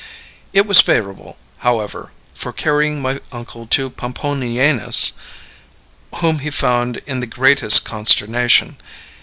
It 0.51 0.65
was 0.65 0.81
favorable, 0.81 1.37
however, 1.59 2.11
for 2.33 2.51
carrying 2.51 2.99
my 3.03 3.19
uncle 3.31 3.67
to 3.67 3.91
Pomponianus, 3.91 5.11
whom 6.21 6.39
he 6.39 6.49
found 6.49 7.03
in 7.05 7.19
the 7.19 7.27
greatest 7.27 7.85
consternation. 7.85 8.77